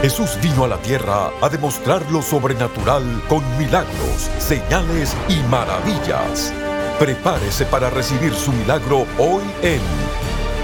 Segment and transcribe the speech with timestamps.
[0.00, 6.54] Jesús vino a la tierra a demostrar lo sobrenatural con milagros, señales y maravillas.
[7.00, 9.80] Prepárese para recibir su milagro hoy en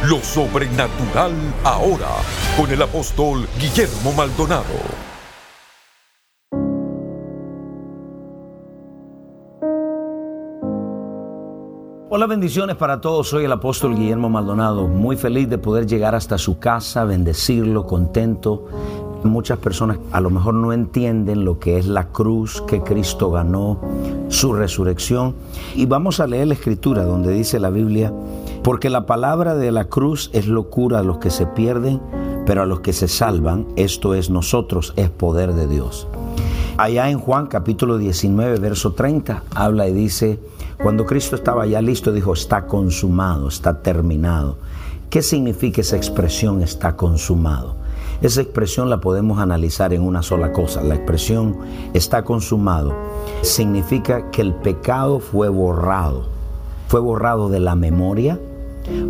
[0.09, 1.33] Lo Sobrenatural
[1.65, 2.15] Ahora
[2.57, 5.05] con el apóstol Guillermo Maldonado.
[12.17, 13.29] Hola, bendiciones para todos.
[13.29, 18.67] Soy el apóstol Guillermo Maldonado, muy feliz de poder llegar hasta su casa, bendecirlo, contento.
[19.25, 23.81] Muchas personas a lo mejor no entienden lo que es la cruz que Cristo ganó,
[24.29, 25.35] su resurrección.
[25.75, 28.13] Y vamos a leer la escritura donde dice la Biblia,
[28.63, 32.03] porque la palabra de la cruz es locura a los que se pierden,
[32.45, 36.07] pero a los que se salvan, esto es nosotros, es poder de Dios.
[36.77, 40.39] Allá en Juan capítulo 19, verso 30, habla y dice,
[40.83, 44.59] cuando Cristo estaba ya listo, dijo, está consumado, está terminado.
[45.09, 47.84] ¿Qué significa esa expresión está consumado?
[48.23, 50.83] Esa expresión la podemos analizar en una sola cosa.
[50.83, 51.57] La expresión
[51.93, 52.95] está consumado
[53.43, 56.27] significa que el pecado fue borrado.
[56.89, 58.39] Fue borrado de la memoria,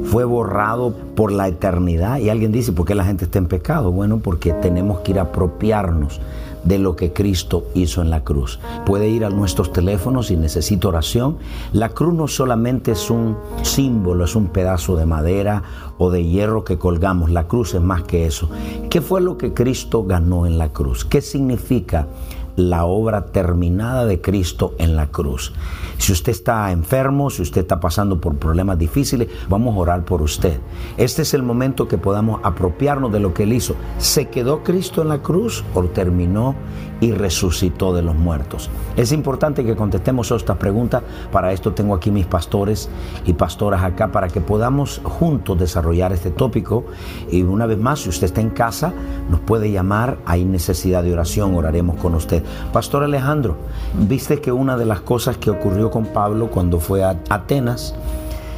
[0.04, 2.18] fue borrado por la eternidad.
[2.18, 3.90] Y alguien dice, ¿por qué la gente está en pecado?
[3.92, 6.20] Bueno, porque tenemos que ir a apropiarnos
[6.64, 8.58] de lo que Cristo hizo en la cruz.
[8.86, 11.38] Puede ir a nuestros teléfonos si necesita oración.
[11.72, 15.62] La cruz no solamente es un símbolo, es un pedazo de madera
[15.98, 17.30] o de hierro que colgamos.
[17.30, 18.48] La cruz es más que eso.
[18.90, 21.04] ¿Qué fue lo que Cristo ganó en la cruz?
[21.04, 22.08] ¿Qué significa
[22.56, 25.52] la obra terminada de Cristo en la cruz.
[25.98, 30.22] Si usted está enfermo, si usted está pasando por problemas difíciles, vamos a orar por
[30.22, 30.58] usted.
[30.96, 33.74] Este es el momento que podamos apropiarnos de lo que Él hizo.
[33.98, 36.54] ¿Se quedó Cristo en la cruz o terminó
[37.00, 38.70] y resucitó de los muertos?
[38.96, 41.02] Es importante que contestemos a esta pregunta.
[41.32, 42.88] Para esto tengo aquí mis pastores
[43.24, 46.84] y pastoras acá para que podamos juntos desarrollar este tópico.
[47.30, 48.92] Y una vez más, si usted está en casa,
[49.30, 50.18] nos puede llamar.
[50.26, 52.43] Hay necesidad de oración, oraremos con usted.
[52.72, 53.56] Pastor Alejandro,
[53.94, 57.94] viste que una de las cosas que ocurrió con Pablo cuando fue a Atenas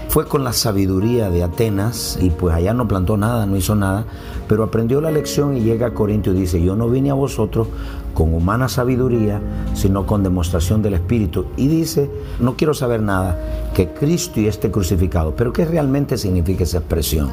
[0.09, 4.05] fue con la sabiduría de Atenas y pues allá no plantó nada, no hizo nada,
[4.49, 7.69] pero aprendió la lección y llega a Corintio y dice, yo no vine a vosotros
[8.15, 9.43] con humana sabiduría,
[9.75, 11.47] sino con demostración del Espíritu.
[11.59, 13.39] Y dice, no quiero saber nada,
[13.75, 15.37] que Cristo y este crucificado.
[15.37, 17.29] Pero ¿qué realmente significa esa expresión?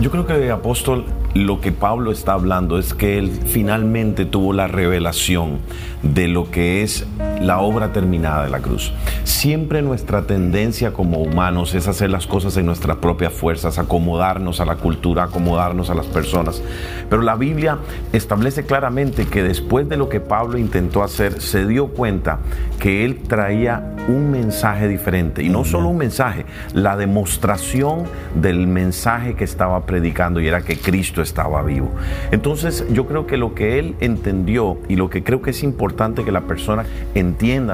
[0.00, 4.66] Yo creo que, apóstol, lo que Pablo está hablando es que él finalmente tuvo la
[4.66, 5.58] revelación
[6.02, 7.06] de lo que es
[7.40, 8.92] la obra terminada de la cruz.
[9.24, 14.64] Siempre nuestra tendencia como humanos es hacer las cosas en nuestras propias fuerzas, acomodarnos a
[14.64, 16.62] la cultura, acomodarnos a las personas.
[17.10, 17.78] Pero la Biblia
[18.12, 22.38] establece claramente que después de lo que Pablo intentó hacer, se dio cuenta
[22.78, 25.42] que él traía un mensaje diferente.
[25.42, 30.78] Y no solo un mensaje, la demostración del mensaje que estaba predicando y era que
[30.78, 31.90] Cristo estaba vivo.
[32.30, 36.24] Entonces yo creo que lo que él entendió y lo que creo que es importante
[36.24, 36.84] que la persona
[37.14, 37.23] entienda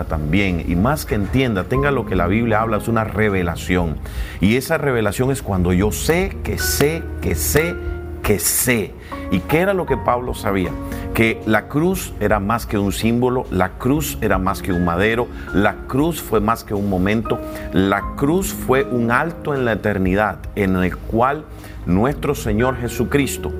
[0.08, 3.96] también, y más que entienda, tenga lo que la Biblia habla, es una revelación.
[4.40, 7.74] Y esa revelación es cuando yo sé, que sé, que sé,
[8.22, 8.94] que sé.
[9.30, 10.70] ¿Y qué era lo que Pablo sabía?
[11.14, 15.28] Que la cruz era más que un símbolo, la cruz era más que un madero,
[15.52, 17.38] la cruz fue más que un momento,
[17.72, 21.44] la cruz fue un alto en la eternidad en el cual
[21.86, 23.52] nuestro Señor Jesucristo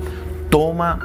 [0.51, 0.99] toma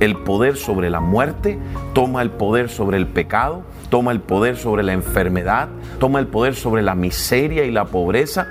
[0.00, 1.58] el poder sobre la muerte,
[1.92, 3.62] toma el poder sobre el pecado,
[3.94, 5.68] toma el poder sobre la enfermedad,
[6.00, 8.48] toma el poder sobre la miseria y la pobreza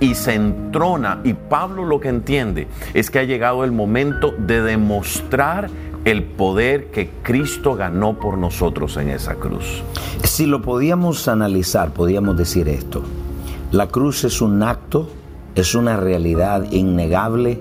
[0.00, 1.20] y se entrona.
[1.24, 5.68] Y Pablo lo que entiende es que ha llegado el momento de demostrar
[6.06, 9.82] el poder que Cristo ganó por nosotros en esa cruz.
[10.24, 13.02] Si lo podíamos analizar, podíamos decir esto.
[13.72, 15.10] La cruz es un acto,
[15.54, 17.60] es una realidad innegable,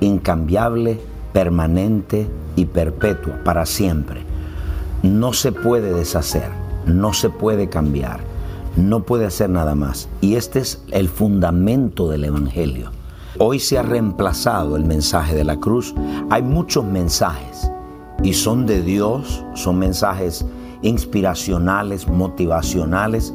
[0.00, 0.98] incambiable,
[1.34, 4.22] permanente y perpetua, para siempre.
[5.02, 8.20] No se puede deshacer, no se puede cambiar,
[8.76, 10.08] no puede hacer nada más.
[10.20, 12.90] Y este es el fundamento del Evangelio.
[13.38, 15.94] Hoy se ha reemplazado el mensaje de la cruz.
[16.30, 17.70] Hay muchos mensajes
[18.22, 20.44] y son de Dios, son mensajes
[20.82, 23.32] inspiracionales, motivacionales.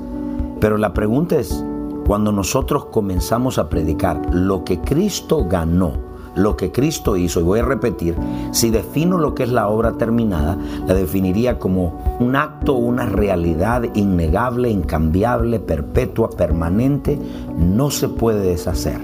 [0.60, 1.64] Pero la pregunta es,
[2.06, 5.94] cuando nosotros comenzamos a predicar lo que Cristo ganó,
[6.38, 8.16] lo que Cristo hizo, y voy a repetir,
[8.52, 10.58] si defino lo que es la obra terminada,
[10.88, 17.20] la definiría como un acto, una realidad innegable, incambiable, perpetua, permanente,
[17.58, 19.00] no se puede deshacer.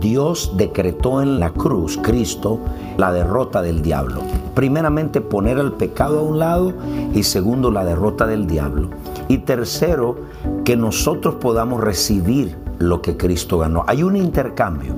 [0.00, 2.60] Dios decretó en la cruz, Cristo,
[2.98, 4.20] la derrota del diablo.
[4.54, 6.72] Primeramente poner el pecado a un lado
[7.14, 8.90] y segundo la derrota del diablo.
[9.28, 10.16] Y tercero,
[10.64, 13.84] que nosotros podamos recibir lo que Cristo ganó.
[13.86, 14.94] Hay un intercambio.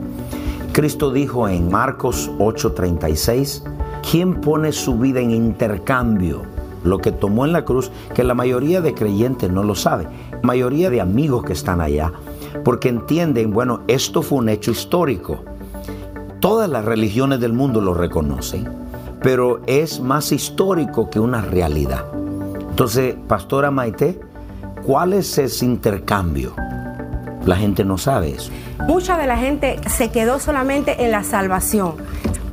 [0.74, 3.62] Cristo dijo en Marcos 8:36,
[4.10, 6.42] ¿quién pone su vida en intercambio?
[6.82, 10.08] Lo que tomó en la cruz, que la mayoría de creyentes no lo sabe,
[10.42, 12.12] mayoría de amigos que están allá,
[12.64, 15.44] porque entienden, bueno, esto fue un hecho histórico.
[16.40, 18.68] Todas las religiones del mundo lo reconocen,
[19.22, 22.04] pero es más histórico que una realidad.
[22.70, 24.18] Entonces, Pastora Maite,
[24.84, 26.63] ¿cuál es ese intercambio?
[27.46, 28.50] La gente no sabe eso.
[28.86, 31.96] Mucha de la gente se quedó solamente en la salvación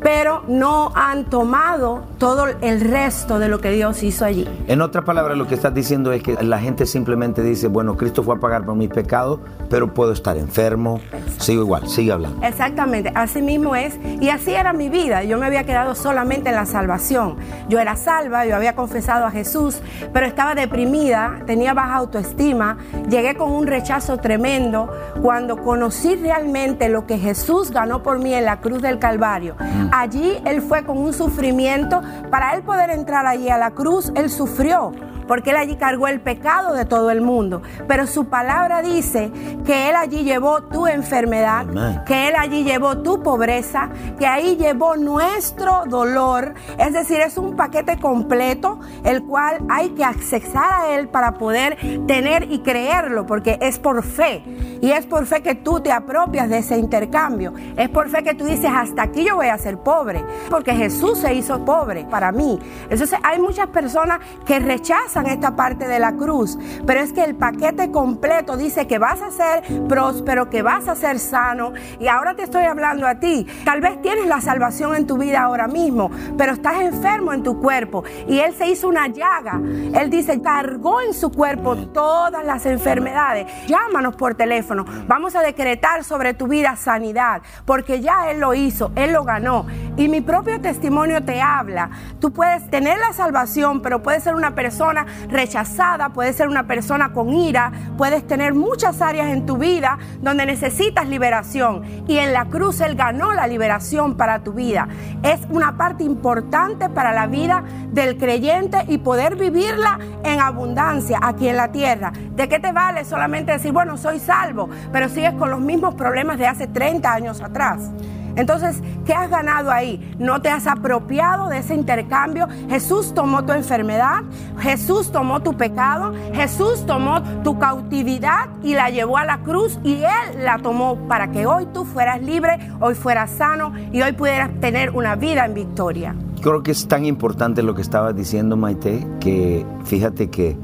[0.01, 4.47] pero no han tomado todo el resto de lo que Dios hizo allí.
[4.67, 8.23] En otras palabras, lo que estás diciendo es que la gente simplemente dice, bueno, Cristo
[8.23, 9.39] fue a pagar por mis pecados,
[9.69, 10.99] pero puedo estar enfermo,
[11.37, 12.45] sigo igual, sigue hablando.
[12.45, 16.55] Exactamente, así mismo es, y así era mi vida, yo me había quedado solamente en
[16.55, 17.37] la salvación,
[17.69, 19.81] yo era salva, yo había confesado a Jesús,
[20.13, 22.77] pero estaba deprimida, tenía baja autoestima,
[23.09, 24.89] llegué con un rechazo tremendo
[25.21, 29.55] cuando conocí realmente lo que Jesús ganó por mí en la cruz del Calvario.
[29.59, 29.90] Mm.
[29.91, 32.01] Allí Él fue con un sufrimiento.
[32.29, 34.93] Para Él poder entrar allí a la cruz, Él sufrió
[35.31, 37.61] porque Él allí cargó el pecado de todo el mundo.
[37.87, 39.31] Pero su palabra dice
[39.65, 44.97] que Él allí llevó tu enfermedad, que Él allí llevó tu pobreza, que ahí llevó
[44.97, 46.53] nuestro dolor.
[46.77, 51.77] Es decir, es un paquete completo el cual hay que accesar a Él para poder
[52.07, 54.43] tener y creerlo, porque es por fe.
[54.81, 57.53] Y es por fe que tú te apropias de ese intercambio.
[57.77, 61.19] Es por fe que tú dices, hasta aquí yo voy a ser pobre, porque Jesús
[61.19, 62.59] se hizo pobre para mí.
[62.89, 67.35] Entonces hay muchas personas que rechazan esta parte de la cruz, pero es que el
[67.35, 71.73] paquete completo dice que vas a ser próspero, que vas a ser sano.
[71.99, 73.45] Y ahora te estoy hablando a ti.
[73.65, 77.59] Tal vez tienes la salvación en tu vida ahora mismo, pero estás enfermo en tu
[77.59, 78.03] cuerpo.
[78.27, 79.59] Y Él se hizo una llaga.
[79.93, 83.47] Él dice, cargó en su cuerpo todas las enfermedades.
[83.67, 84.85] Llámanos por teléfono.
[85.07, 89.65] Vamos a decretar sobre tu vida sanidad, porque ya Él lo hizo, Él lo ganó.
[89.97, 91.89] Y mi propio testimonio te habla.
[92.19, 97.13] Tú puedes tener la salvación, pero puedes ser una persona rechazada, puedes ser una persona
[97.13, 101.83] con ira, puedes tener muchas áreas en tu vida donde necesitas liberación.
[102.07, 104.87] Y en la cruz Él ganó la liberación para tu vida.
[105.23, 111.47] Es una parte importante para la vida del creyente y poder vivirla en abundancia aquí
[111.47, 112.11] en la tierra.
[112.35, 116.37] ¿De qué te vale solamente decir, bueno, soy salvo, pero sigues con los mismos problemas
[116.37, 117.91] de hace 30 años atrás?
[118.35, 120.15] Entonces, ¿qué has ganado ahí?
[120.19, 122.47] No te has apropiado de ese intercambio.
[122.69, 124.23] Jesús tomó tu enfermedad,
[124.59, 129.95] Jesús tomó tu pecado, Jesús tomó tu cautividad y la llevó a la cruz y
[129.95, 134.51] Él la tomó para que hoy tú fueras libre, hoy fueras sano y hoy pudieras
[134.59, 136.15] tener una vida en victoria.
[136.41, 140.57] Creo que es tan importante lo que estabas diciendo, Maite, que fíjate que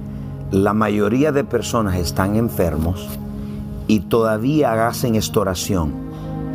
[0.51, 3.19] la mayoría de personas están enfermos
[3.87, 5.93] y todavía hacen esta oración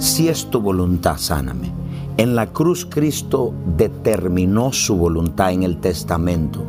[0.02, 1.70] si es tu voluntad, sáname.
[2.16, 6.64] En la cruz Cristo determinó su voluntad en el testamento,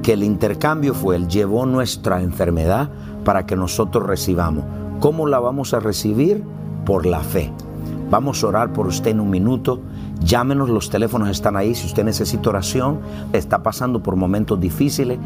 [0.00, 2.88] que el intercambio fue, Él llevó nuestra enfermedad
[3.24, 4.62] para que nosotros recibamos.
[5.00, 6.44] ¿Cómo la vamos a recibir?
[6.86, 7.50] Por la fe.
[8.12, 9.80] Vamos a orar por usted en un minuto.
[10.20, 11.74] Llámenos, los teléfonos están ahí.
[11.74, 13.00] Si usted necesita oración,
[13.32, 15.18] está pasando por momentos difíciles.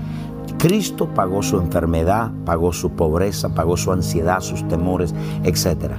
[0.59, 5.15] Cristo pagó su enfermedad, pagó su pobreza, pagó su ansiedad, sus temores,
[5.45, 5.99] etcétera.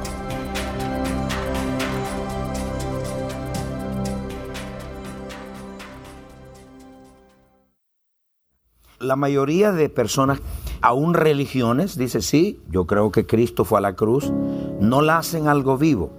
[8.99, 10.41] La mayoría de personas
[10.83, 14.33] aún religiones, dice, sí, yo creo que Cristo fue a la cruz,
[14.81, 16.11] no la hacen algo vivo.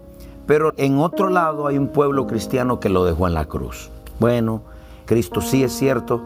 [0.48, 3.92] Pero en otro lado hay un pueblo cristiano que lo dejó en la cruz.
[4.20, 4.62] Bueno,
[5.06, 6.22] Cristo sí es cierto,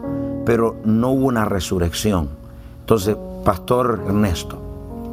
[0.46, 2.28] pero no hubo una resurrección.
[2.80, 4.58] Entonces, Pastor Ernesto,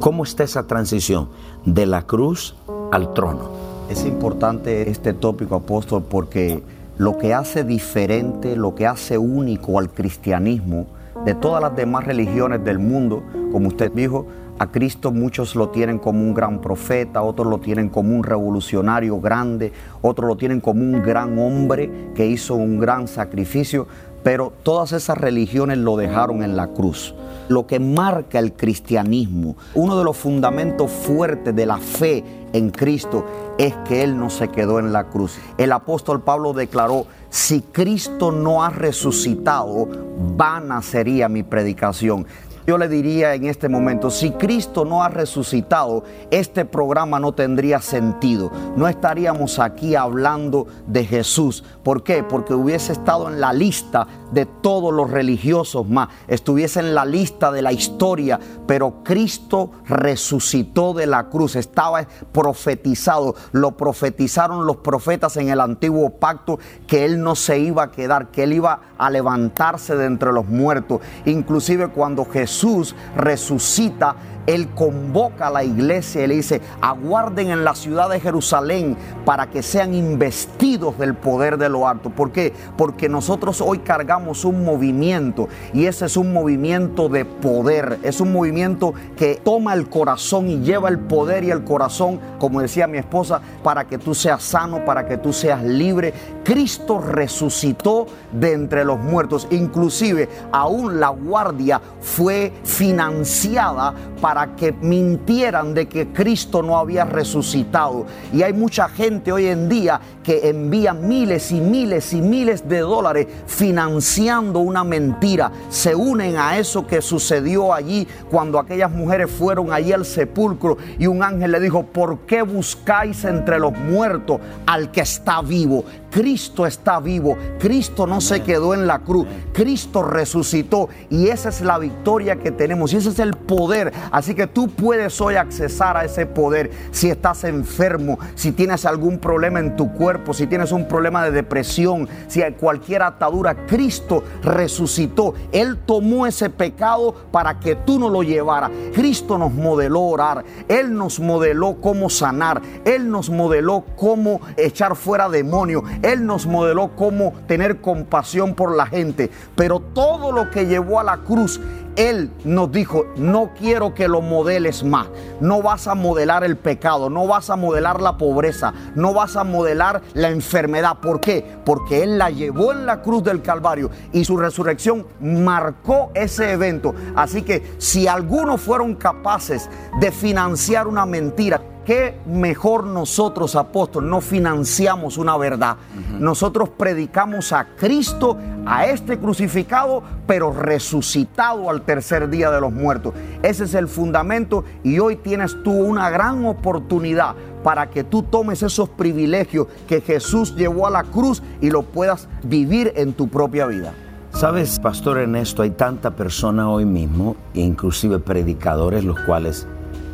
[0.00, 1.28] ¿cómo está esa transición
[1.64, 2.54] de la cruz
[2.90, 3.50] al trono?
[3.88, 6.62] Es importante este tópico, apóstol, porque
[6.98, 10.86] lo que hace diferente, lo que hace único al cristianismo,
[11.26, 14.26] de todas las demás religiones del mundo, como usted dijo,
[14.60, 19.20] a Cristo muchos lo tienen como un gran profeta, otros lo tienen como un revolucionario
[19.20, 23.88] grande, otros lo tienen como un gran hombre que hizo un gran sacrificio,
[24.22, 27.12] pero todas esas religiones lo dejaron en la cruz.
[27.48, 33.24] Lo que marca el cristianismo, uno de los fundamentos fuertes de la fe en Cristo
[33.58, 35.38] es que Él no se quedó en la cruz.
[35.58, 39.88] El apóstol Pablo declaró, si Cristo no ha resucitado,
[40.36, 42.26] vana sería mi predicación.
[42.66, 47.80] Yo le diría en este momento, si Cristo no ha resucitado, este programa no tendría
[47.80, 48.50] sentido.
[48.74, 51.62] No estaríamos aquí hablando de Jesús.
[51.84, 52.24] ¿Por qué?
[52.24, 57.52] Porque hubiese estado en la lista de todos los religiosos más, estuviese en la lista
[57.52, 65.36] de la historia, pero Cristo resucitó de la cruz, estaba profetizado, lo profetizaron los profetas
[65.36, 69.10] en el antiguo pacto que Él no se iba a quedar, que Él iba a
[69.10, 71.00] levantarse de entre los muertos.
[71.24, 74.14] Inclusive cuando Jesús Jesús resucita,
[74.46, 79.48] Él convoca a la iglesia y le dice, aguarden en la ciudad de Jerusalén para
[79.50, 82.10] que sean investidos del poder de lo alto.
[82.10, 82.52] ¿Por qué?
[82.76, 88.32] Porque nosotros hoy cargamos un movimiento y ese es un movimiento de poder, es un
[88.32, 92.98] movimiento que toma el corazón y lleva el poder y el corazón, como decía mi
[92.98, 96.12] esposa, para que tú seas sano, para que tú seas libre.
[96.44, 105.72] Cristo resucitó de entre los muertos, inclusive aún la guardia fue financiada para que mintieran
[105.72, 108.06] de que Cristo no había resucitado.
[108.32, 112.80] Y hay mucha gente hoy en día que envía miles y miles y miles de
[112.80, 115.50] dólares financiando una mentira.
[115.70, 121.06] Se unen a eso que sucedió allí cuando aquellas mujeres fueron allí al sepulcro y
[121.06, 125.84] un ángel le dijo, ¿por qué buscáis entre los muertos al que está vivo?
[126.10, 131.60] Cristo está vivo, Cristo no se quedó en la cruz, Cristo resucitó y esa es
[131.60, 133.92] la victoria que tenemos y ese es el poder.
[134.10, 139.18] Así que tú puedes hoy accesar a ese poder si estás enfermo, si tienes algún
[139.18, 143.66] problema en tu cuerpo, si tienes un problema de depresión, si hay cualquier atadura.
[143.66, 148.70] Cristo resucitó, Él tomó ese pecado para que tú no lo llevaras.
[148.94, 155.28] Cristo nos modeló orar, Él nos modeló cómo sanar, Él nos modeló cómo echar fuera
[155.28, 155.82] demonios.
[156.06, 161.02] Él nos modeló cómo tener compasión por la gente, pero todo lo que llevó a
[161.02, 161.60] la cruz,
[161.96, 165.08] Él nos dijo, no quiero que lo modeles más,
[165.40, 169.42] no vas a modelar el pecado, no vas a modelar la pobreza, no vas a
[169.42, 170.98] modelar la enfermedad.
[171.02, 171.44] ¿Por qué?
[171.64, 176.94] Porque Él la llevó en la cruz del Calvario y su resurrección marcó ese evento.
[177.16, 184.20] Así que si algunos fueron capaces de financiar una mentira, qué mejor nosotros, apóstoles, no
[184.20, 185.76] financiamos una verdad.
[186.18, 193.14] Nosotros predicamos a Cristo, a este crucificado, pero resucitado al tercer día de los muertos.
[193.42, 198.62] Ese es el fundamento y hoy tienes tú una gran oportunidad para que tú tomes
[198.62, 203.66] esos privilegios que Jesús llevó a la cruz y lo puedas vivir en tu propia
[203.66, 203.94] vida.
[204.32, 209.66] Sabes, Pastor Ernesto, hay tanta persona hoy mismo, inclusive predicadores, los cuales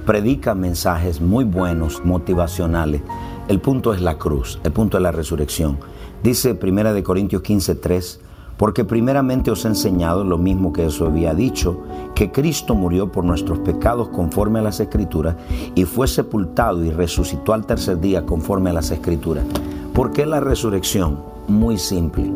[0.05, 3.03] predica mensajes muy buenos, motivacionales.
[3.49, 5.79] El punto es la cruz, el punto es la resurrección.
[6.23, 8.21] Dice 1 de Corintios 15:3,
[8.57, 11.81] porque primeramente os he enseñado lo mismo que os había dicho,
[12.15, 15.37] que Cristo murió por nuestros pecados conforme a las escrituras
[15.75, 19.45] y fue sepultado y resucitó al tercer día conforme a las escrituras.
[19.93, 21.19] ¿Por qué la resurrección?
[21.49, 22.31] Muy simple.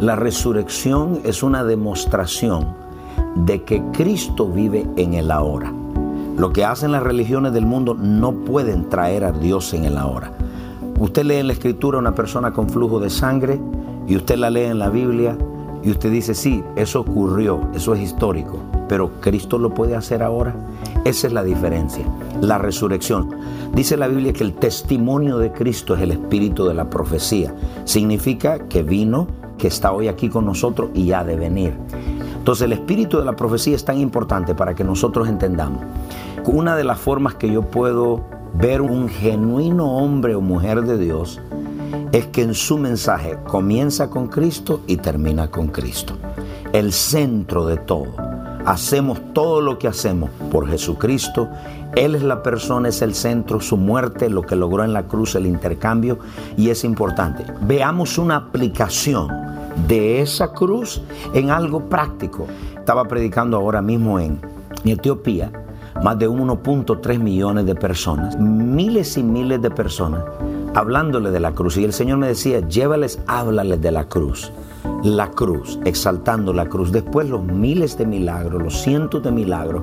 [0.00, 2.68] La resurrección es una demostración
[3.34, 5.83] de que Cristo vive en el ahora.
[6.36, 10.32] Lo que hacen las religiones del mundo no pueden traer a Dios en el ahora.
[10.98, 13.60] Usted lee en la escritura una persona con flujo de sangre
[14.08, 15.38] y usted la lee en la Biblia
[15.84, 20.56] y usted dice, sí, eso ocurrió, eso es histórico, pero Cristo lo puede hacer ahora.
[21.04, 22.04] Esa es la diferencia,
[22.40, 23.30] la resurrección.
[23.72, 27.54] Dice la Biblia que el testimonio de Cristo es el espíritu de la profecía.
[27.84, 31.74] Significa que vino, que está hoy aquí con nosotros y ha de venir.
[32.44, 35.80] Entonces el espíritu de la profecía es tan importante para que nosotros entendamos.
[36.46, 38.22] Una de las formas que yo puedo
[38.52, 41.40] ver un genuino hombre o mujer de Dios
[42.12, 46.18] es que en su mensaje comienza con Cristo y termina con Cristo.
[46.74, 48.14] El centro de todo.
[48.66, 51.48] Hacemos todo lo que hacemos por Jesucristo.
[51.96, 55.36] Él es la persona, es el centro, su muerte, lo que logró en la cruz,
[55.36, 56.18] el intercambio,
[56.58, 57.46] y es importante.
[57.62, 59.28] Veamos una aplicación
[59.88, 61.00] de esa cruz
[61.32, 62.46] en algo práctico.
[62.76, 64.40] Estaba predicando ahora mismo en
[64.84, 65.50] Etiopía,
[66.02, 70.24] más de 1.3 millones de personas, miles y miles de personas,
[70.74, 71.76] hablándole de la cruz.
[71.76, 74.52] Y el Señor me decía, llévales, háblales de la cruz.
[75.02, 79.82] la cruz, exaltando la cruz, después los miles de milagros, los cientos de milagros,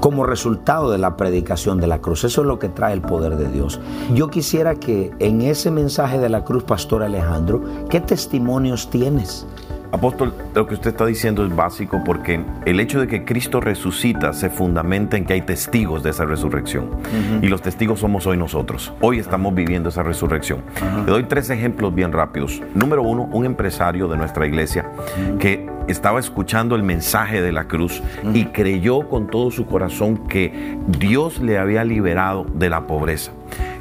[0.00, 2.24] como resultado de la predicación de la cruz.
[2.24, 3.80] Eso es lo que trae el poder de Dios.
[4.12, 9.46] Yo quisiera que en ese mensaje de la cruz, Pastor Alejandro, ¿qué testimonios tienes?
[9.94, 14.32] Apóstol, lo que usted está diciendo es básico porque el hecho de que Cristo resucita
[14.32, 16.90] se fundamenta en que hay testigos de esa resurrección.
[17.42, 18.92] Y los testigos somos hoy nosotros.
[19.00, 20.62] Hoy estamos viviendo esa resurrección.
[21.06, 22.60] Le doy tres ejemplos bien rápidos.
[22.74, 24.90] Número uno, un empresario de nuestra iglesia
[25.38, 30.76] que estaba escuchando el mensaje de la cruz y creyó con todo su corazón que
[30.98, 33.30] Dios le había liberado de la pobreza.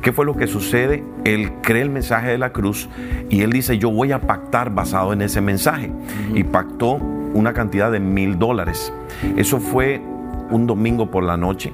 [0.04, 1.02] ¿Qué fue lo que sucede?
[1.24, 2.90] Él cree el mensaje de la cruz
[3.30, 5.92] y él dice, yo voy a pactar basado en ese mensaje.
[6.36, 8.92] Y pactó una cantidad de mil dólares.
[9.38, 10.02] Eso fue
[10.52, 11.72] un domingo por la noche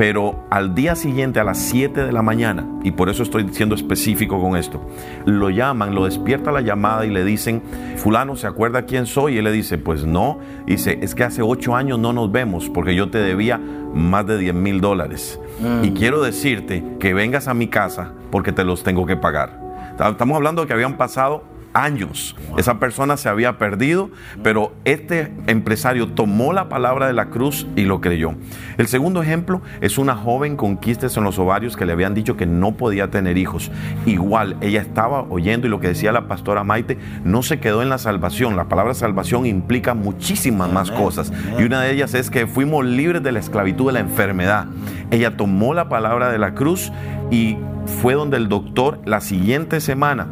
[0.00, 3.74] pero al día siguiente a las 7 de la mañana, y por eso estoy siendo
[3.74, 4.80] específico con esto,
[5.26, 7.60] lo llaman, lo despierta la llamada y le dicen,
[7.96, 9.34] fulano, ¿se acuerda quién soy?
[9.34, 12.70] Y él le dice, pues no, dice, es que hace 8 años no nos vemos
[12.70, 13.60] porque yo te debía
[13.94, 15.40] más de 10 mil dólares.
[15.82, 15.94] Y mm.
[15.94, 19.58] quiero decirte que vengas a mi casa porque te los tengo que pagar.
[19.92, 22.36] Estamos hablando de que habían pasado años.
[22.56, 24.10] Esa persona se había perdido,
[24.42, 28.34] pero este empresario tomó la palabra de la cruz y lo creyó.
[28.78, 32.36] El segundo ejemplo es una joven con quistes en los ovarios que le habían dicho
[32.36, 33.70] que no podía tener hijos.
[34.06, 37.88] Igual, ella estaba oyendo y lo que decía la pastora Maite, no se quedó en
[37.88, 38.56] la salvación.
[38.56, 41.32] La palabra salvación implica muchísimas más cosas.
[41.58, 44.66] Y una de ellas es que fuimos libres de la esclavitud de la enfermedad.
[45.10, 46.92] Ella tomó la palabra de la cruz
[47.30, 47.56] y
[48.00, 50.28] fue donde el doctor la siguiente semana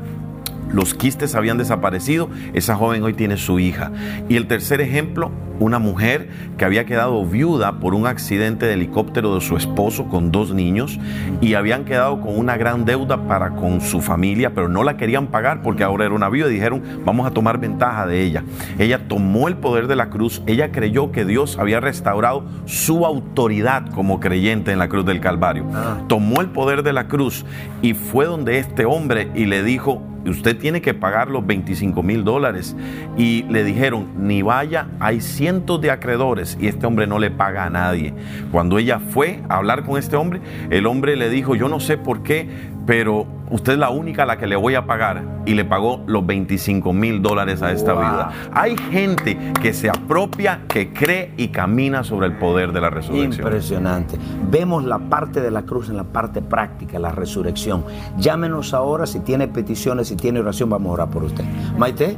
[0.72, 3.92] los quistes habían desaparecido, esa joven hoy tiene su hija.
[4.28, 9.34] Y el tercer ejemplo, una mujer que había quedado viuda por un accidente de helicóptero
[9.34, 10.98] de su esposo con dos niños
[11.40, 15.28] y habían quedado con una gran deuda para con su familia, pero no la querían
[15.28, 18.44] pagar porque ahora era una viuda y dijeron, vamos a tomar ventaja de ella.
[18.78, 23.86] Ella tomó el poder de la cruz, ella creyó que Dios había restaurado su autoridad
[23.90, 25.64] como creyente en la cruz del Calvario.
[25.74, 25.98] Ah.
[26.08, 27.44] Tomó el poder de la cruz
[27.82, 32.24] y fue donde este hombre y le dijo, usted tiene que pagar los 25 mil
[32.24, 32.76] dólares.
[33.16, 37.64] Y le dijeron, ni vaya, hay cientos de acreedores y este hombre no le paga
[37.64, 38.14] a nadie.
[38.50, 41.96] Cuando ella fue a hablar con este hombre, el hombre le dijo, yo no sé
[41.96, 42.48] por qué,
[42.86, 46.02] pero usted es la única a la que le voy a pagar y le pagó
[46.06, 48.30] los 25 mil dólares a esta vida.
[48.52, 53.46] Hay gente que se apropia, que cree y camina sobre el poder de la resurrección.
[53.46, 54.18] Impresionante.
[54.50, 57.84] Vemos la parte de la cruz en la parte práctica, la resurrección.
[58.18, 61.44] Llámenos ahora si tiene peticiones, si tiene oración, vamos a orar por usted.
[61.76, 62.16] Maite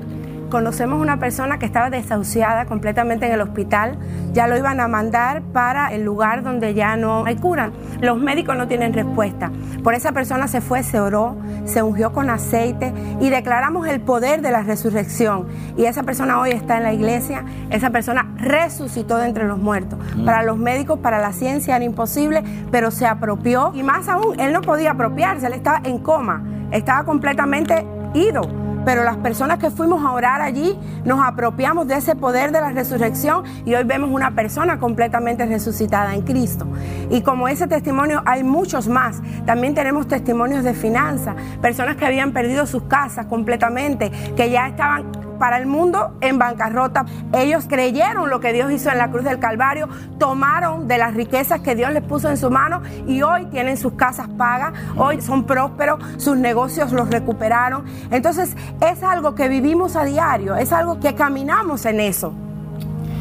[0.51, 3.99] conocemos una persona que estaba desahuciada completamente en el hospital,
[4.33, 7.71] ya lo iban a mandar para el lugar donde ya no hay cura.
[8.01, 9.51] Los médicos no tienen respuesta.
[9.83, 14.43] Por esa persona se fue, se oró, se ungió con aceite y declaramos el poder
[14.43, 15.47] de la resurrección.
[15.77, 19.99] Y esa persona hoy está en la iglesia, esa persona resucitó de entre los muertos.
[20.17, 20.25] Mm.
[20.25, 24.53] Para los médicos, para la ciencia era imposible, pero se apropió y más aún, él
[24.53, 30.05] no podía apropiarse, él estaba en coma, estaba completamente ido pero las personas que fuimos
[30.05, 34.33] a orar allí nos apropiamos de ese poder de la resurrección y hoy vemos una
[34.33, 36.67] persona completamente resucitada en Cristo.
[37.11, 39.21] Y como ese testimonio hay muchos más.
[39.45, 45.11] También tenemos testimonios de finanzas, personas que habían perdido sus casas completamente, que ya estaban
[45.41, 47.07] para el mundo en bancarrota.
[47.33, 51.61] Ellos creyeron lo que Dios hizo en la cruz del Calvario, tomaron de las riquezas
[51.63, 55.45] que Dios les puso en su mano y hoy tienen sus casas pagas, hoy son
[55.45, 57.85] prósperos, sus negocios los recuperaron.
[58.11, 62.35] Entonces es algo que vivimos a diario, es algo que caminamos en eso.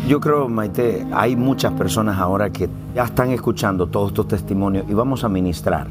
[0.10, 4.94] Yo creo, Maite, hay muchas personas ahora que ya están escuchando todos estos testimonios y
[4.96, 5.86] vamos a ministrar.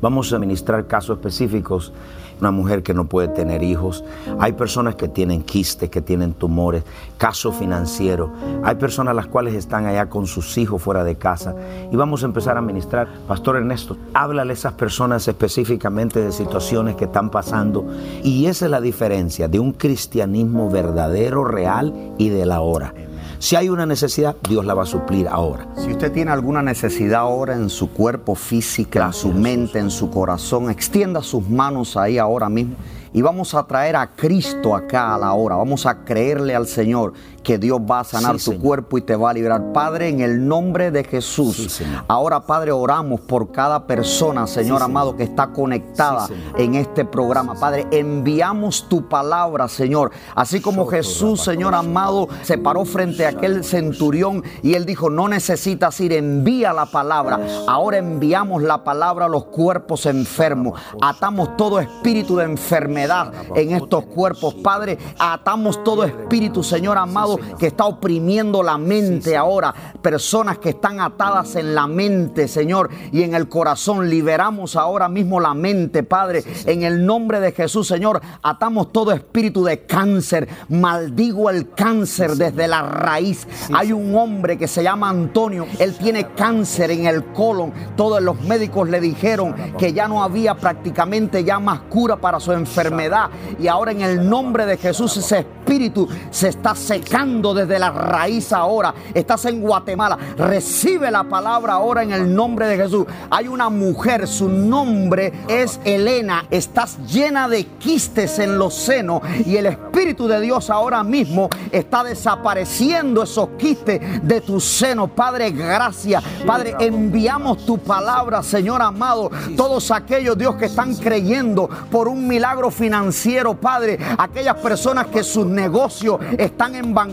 [0.00, 1.92] Vamos a ministrar casos específicos
[2.40, 4.04] una mujer que no puede tener hijos,
[4.38, 6.84] hay personas que tienen quistes, que tienen tumores,
[7.16, 8.30] casos financieros,
[8.62, 11.54] hay personas las cuales están allá con sus hijos fuera de casa
[11.90, 13.08] y vamos a empezar a ministrar.
[13.26, 17.86] Pastor Ernesto, háblale a esas personas específicamente de situaciones que están pasando
[18.22, 22.94] y esa es la diferencia de un cristianismo verdadero, real y de la hora.
[23.40, 25.68] Si hay una necesidad, Dios la va a suplir ahora.
[25.76, 30.10] Si usted tiene alguna necesidad ahora en su cuerpo físico, en su mente, en su
[30.10, 32.74] corazón, extienda sus manos ahí ahora mismo
[33.12, 35.54] y vamos a traer a Cristo acá a la hora.
[35.54, 37.12] Vamos a creerle al Señor
[37.48, 39.72] que Dios va a sanar tu cuerpo y te va a liberar.
[39.72, 41.80] Padre, en el nombre de Jesús.
[42.06, 47.54] ahora, Padre, oramos por cada persona, Señor amado, que está conectada en este programa.
[47.54, 50.10] Padre, enviamos tu palabra, Señor.
[50.34, 55.26] Así como Jesús, Señor amado, se paró frente a aquel centurión y él dijo, no
[55.26, 57.40] necesitas ir, envía la palabra.
[57.66, 60.78] Ahora enviamos la palabra a los cuerpos enfermos.
[61.00, 64.98] Atamos todo espíritu de enfermedad en estos cuerpos, Padre.
[65.18, 69.74] Atamos todo espíritu, Señor amado, que está oprimiendo la mente ahora.
[70.02, 74.08] Personas que están atadas en la mente, Señor, y en el corazón.
[74.08, 76.44] Liberamos ahora mismo la mente, Padre.
[76.66, 80.48] En el nombre de Jesús, Señor, atamos todo espíritu de cáncer.
[80.68, 83.46] Maldigo el cáncer desde la raíz.
[83.74, 85.66] Hay un hombre que se llama Antonio.
[85.78, 87.72] Él tiene cáncer en el colon.
[87.96, 92.52] Todos los médicos le dijeron que ya no había prácticamente ya más cura para su
[92.52, 93.30] enfermedad.
[93.58, 98.52] Y ahora en el nombre de Jesús ese espíritu se está secando desde la raíz
[98.52, 98.94] ahora.
[99.12, 100.18] Estás en Guatemala.
[100.36, 103.06] Recibe la palabra ahora en el nombre de Jesús.
[103.30, 106.46] Hay una mujer, su nombre es Elena.
[106.50, 112.02] Estás llena de quistes en los senos y el Espíritu de Dios ahora mismo está
[112.02, 115.10] desapareciendo esos quistes de tus senos.
[115.10, 116.24] Padre, gracias.
[116.46, 119.30] Padre, enviamos tu palabra, Señor amado.
[119.56, 123.98] Todos aquellos, Dios, que están creyendo por un milagro financiero, Padre.
[124.16, 127.07] Aquellas personas que sus negocios están en bancarrota,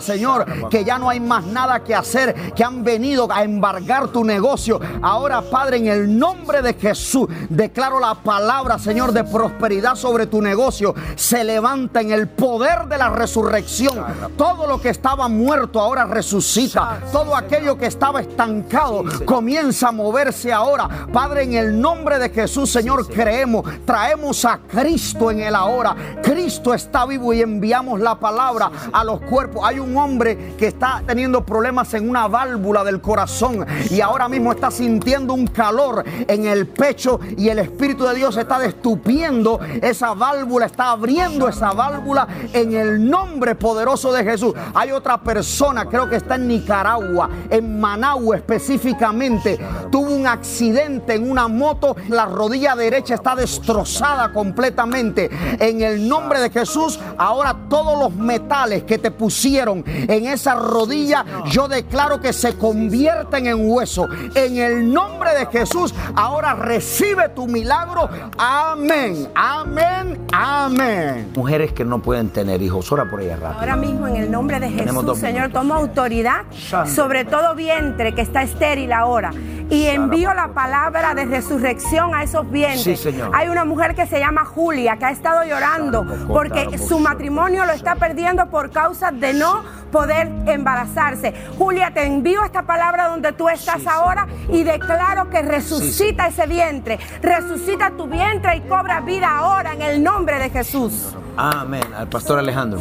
[0.00, 0.68] Señor.
[0.68, 2.52] Que ya no hay más nada que hacer.
[2.54, 4.80] Que han venido a embargar tu negocio.
[5.00, 10.40] Ahora, Padre, en el nombre de Jesús, declaro la palabra, Señor, de prosperidad sobre tu
[10.40, 10.94] negocio.
[11.16, 14.04] Se levanta en el poder de la resurrección.
[14.36, 17.00] Todo lo que estaba muerto ahora resucita.
[17.12, 20.88] Todo aquello que estaba estancado comienza a moverse ahora.
[21.12, 23.64] Padre, en el nombre de Jesús, Señor, creemos.
[23.84, 25.94] Traemos a Cristo en el ahora.
[26.22, 29.62] Cristo está vivo y enviamos la palabra a los cuerpos.
[29.64, 34.52] Hay un hombre que está teniendo problemas en una válvula del corazón y ahora mismo
[34.52, 40.14] está sintiendo un calor en el pecho y el Espíritu de Dios está destupiendo esa
[40.14, 44.54] válvula, está abriendo esa válvula en el nombre poderoso de Jesús.
[44.74, 49.58] Hay otra persona, creo que está en Nicaragua, en Managua específicamente,
[49.90, 55.30] tuvo un accidente en una moto, la rodilla derecha está destrozada completamente.
[55.58, 61.24] En el nombre de Jesús, ahora todos los metales que te pusieron en esa rodilla,
[61.50, 64.08] yo declaro que se convierten en hueso.
[64.34, 68.08] En el nombre de Jesús, ahora recibe tu milagro.
[68.38, 71.30] Amén, amén, amén.
[71.34, 73.60] Mujeres que no pueden tener hijos, ora por ellas rápido.
[73.60, 76.44] Ahora mismo en el nombre de Jesús, Señor, tomo autoridad
[76.86, 79.32] sobre todo vientre que está estéril ahora
[79.70, 83.06] y envío la palabra de resurrección a esos vientres.
[83.32, 87.72] Hay una mujer que se llama Julia que ha estado llorando porque su matrimonio lo
[87.72, 91.32] está perdiendo por causa de no poder embarazarse.
[91.58, 96.98] Julia, te envío esta palabra donde tú estás ahora y declaro que resucita ese vientre,
[97.22, 101.14] resucita tu vientre y cobra vida ahora en el nombre de Jesús.
[101.36, 101.82] Amén.
[101.96, 102.78] Al pastor Alejandro.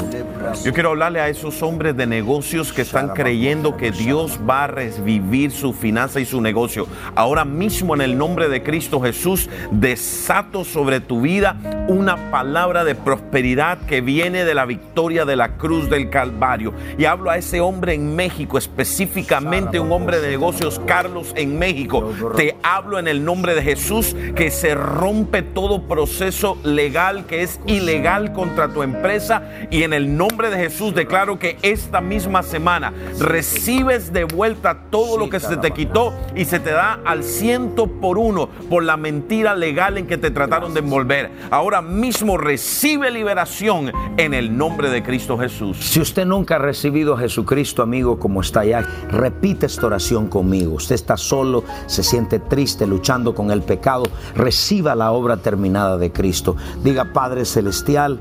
[0.64, 4.68] Yo quiero hablarle a esos hombres de negocios que están creyendo que Dios va a
[4.68, 6.88] revivir su finanza y su negocio.
[7.16, 11.56] Ahora mismo en el nombre de Cristo Jesús, desato sobre tu vida
[11.88, 16.74] una palabra de prosperidad que viene de la victoria de la cruz del Calvario.
[16.98, 22.12] Y hablo a ese hombre en México, específicamente un hombre de negocios, Carlos en México.
[22.36, 27.60] Te hablo en el nombre de Jesús que se rompe todo proceso legal que es
[27.66, 32.92] ilegal contra tu empresa y en el nombre de Jesús declaro que esta misma semana
[33.20, 37.86] recibes de vuelta todo lo que se te quitó y se te da al ciento
[37.86, 41.30] por uno por la mentira legal en que te trataron de envolver.
[41.52, 45.78] Ahora mismo recibe liberación en el nombre de Cristo Jesús.
[45.78, 50.74] Si usted nunca ha recibido a Jesucristo, amigo, como está allá, repite esta oración conmigo.
[50.74, 54.06] Usted está solo, se siente triste, luchando con el pecado.
[54.34, 56.56] Reciba la obra terminada de Cristo.
[56.84, 58.20] Diga, Padre Celestial,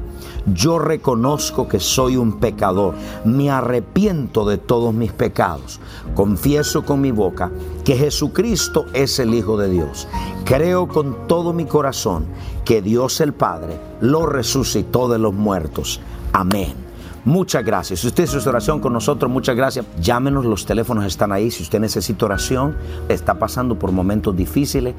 [0.52, 5.80] yo reconozco que soy un pecador, me arrepiento de todos mis pecados,
[6.14, 7.50] confieso con mi boca
[7.84, 10.08] que Jesucristo es el Hijo de Dios,
[10.44, 12.26] creo con todo mi corazón
[12.64, 16.00] que Dios el Padre lo resucitó de los muertos.
[16.32, 16.89] Amén.
[17.24, 18.00] Muchas gracias.
[18.00, 19.86] Si usted hizo oración con nosotros, muchas gracias.
[20.00, 21.50] Llámenos, los teléfonos están ahí.
[21.50, 22.76] Si usted necesita oración,
[23.08, 24.94] está pasando por momentos difíciles.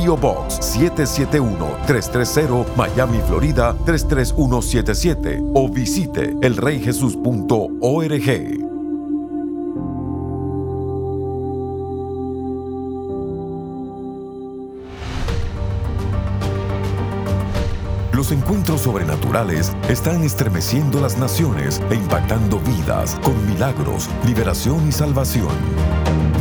[0.00, 0.16] P.O.
[0.16, 8.60] Box 771-330 Miami, Florida 33177 o visite elreyjesus.org.
[18.12, 26.29] Los encuentros sobrenaturales están estremeciendo las naciones e impactando vidas con milagros, liberación y salvación.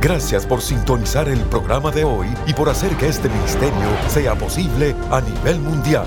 [0.00, 4.96] Gracias por sintonizar el programa de hoy y por hacer que este ministerio sea posible
[5.10, 6.06] a nivel mundial.